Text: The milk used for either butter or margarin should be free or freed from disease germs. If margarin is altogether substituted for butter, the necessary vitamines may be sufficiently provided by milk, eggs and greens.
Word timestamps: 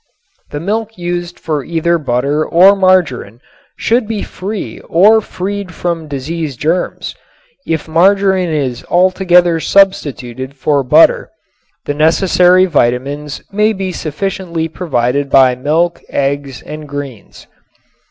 The 0.49 0.59
milk 0.59 0.97
used 0.97 1.39
for 1.39 1.63
either 1.63 1.99
butter 1.99 2.43
or 2.43 2.75
margarin 2.75 3.39
should 3.77 4.07
be 4.07 4.23
free 4.23 4.79
or 4.89 5.21
freed 5.21 5.75
from 5.75 6.07
disease 6.07 6.57
germs. 6.57 7.13
If 7.67 7.87
margarin 7.87 8.49
is 8.49 8.83
altogether 8.89 9.59
substituted 9.59 10.55
for 10.55 10.81
butter, 10.83 11.29
the 11.85 11.93
necessary 11.93 12.65
vitamines 12.65 13.43
may 13.51 13.73
be 13.73 13.91
sufficiently 13.91 14.67
provided 14.67 15.29
by 15.29 15.53
milk, 15.53 16.01
eggs 16.09 16.63
and 16.63 16.89
greens. 16.89 17.45